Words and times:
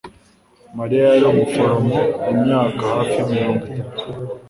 Mariya 0.77 1.03
yari 1.11 1.25
umuforomo 1.31 1.97
imyaka 2.31 2.81
hafi 2.93 3.17
mirongo 3.31 3.61
itatu. 3.83 4.03